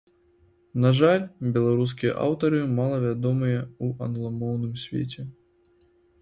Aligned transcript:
На 0.85 0.89
жаль, 0.99 1.25
беларускія 1.57 2.15
аўтары 2.25 2.61
мала 2.79 2.97
вядомыя 3.05 3.59
ў 3.83 3.87
англамоўным 4.07 4.73
свеце. 4.87 5.29